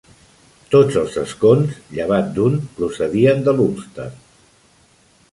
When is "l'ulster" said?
3.59-4.07